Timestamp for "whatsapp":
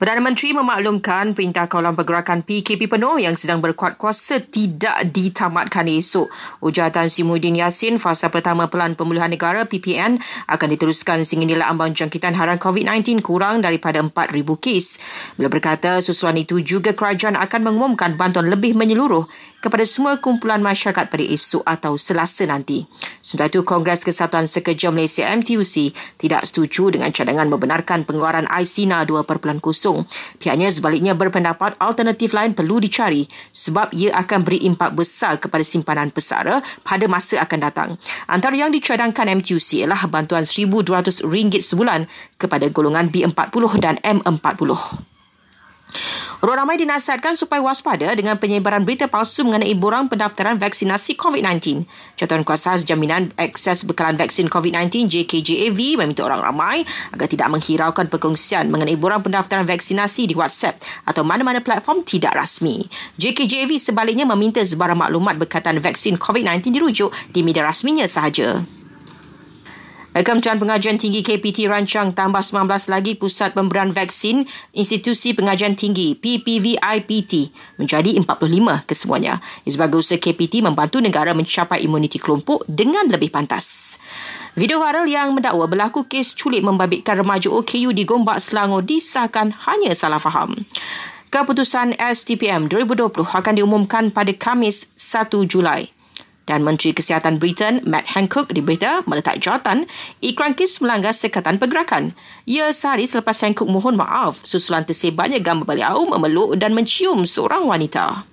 60.34-60.80